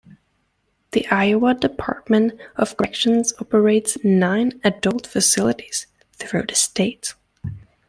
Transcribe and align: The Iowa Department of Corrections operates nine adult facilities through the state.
The 0.93 1.05
Iowa 1.09 1.53
Department 1.53 2.41
of 2.55 2.75
Corrections 2.75 3.33
operates 3.39 4.03
nine 4.03 4.59
adult 4.63 5.05
facilities 5.05 5.85
through 6.17 6.47
the 6.47 6.55
state. 6.55 7.13